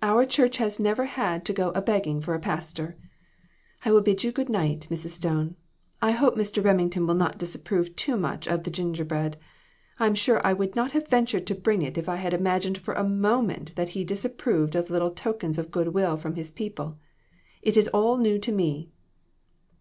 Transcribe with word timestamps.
Our 0.00 0.24
church 0.26 0.58
has 0.58 0.78
never 0.78 1.06
had 1.06 1.44
to 1.44 1.52
go 1.52 1.70
a 1.70 1.82
begging 1.82 2.20
for 2.20 2.34
a 2.34 2.38
pastor. 2.38 2.96
I 3.84 3.90
will 3.90 4.00
bid 4.00 4.22
you 4.22 4.30
good 4.30 4.48
night, 4.48 4.86
Mrs. 4.88 5.08
Stone. 5.08 5.56
I 6.00 6.12
hope 6.12 6.36
Mr. 6.36 6.62
Reming 6.64 6.90
ton 6.92 7.04
will 7.04 7.16
not 7.16 7.36
disapprove 7.36 7.96
too 7.96 8.16
much 8.16 8.46
of 8.46 8.62
the 8.62 8.70
ginger 8.70 9.04
bread; 9.04 9.38
I'm 9.98 10.14
sure 10.14 10.40
I 10.46 10.52
would 10.52 10.76
not 10.76 10.92
have 10.92 11.08
ventured 11.08 11.48
to 11.48 11.56
bring 11.56 11.82
it 11.82 11.98
if 11.98 12.08
I 12.08 12.14
had 12.14 12.32
imagined 12.32 12.78
for 12.78 12.94
a 12.94 13.02
moment 13.02 13.74
that 13.74 13.88
he 13.88 14.04
disapproved 14.04 14.76
of 14.76 14.88
little 14.88 15.10
tokens 15.10 15.58
of 15.58 15.72
good 15.72 15.88
will 15.88 16.16
from 16.16 16.36
his 16.36 16.52
people. 16.52 17.00
It 17.60 17.76
is 17.76 17.88
all 17.88 18.18
new 18.18 18.38
to 18.38 18.52
me." 18.52 18.92